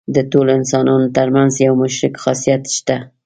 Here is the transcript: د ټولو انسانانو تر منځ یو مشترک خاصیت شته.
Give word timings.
د 0.15 0.17
ټولو 0.31 0.49
انسانانو 0.59 1.07
تر 1.17 1.27
منځ 1.35 1.51
یو 1.65 1.73
مشترک 1.81 2.15
خاصیت 2.23 2.63
شته. 2.77 2.97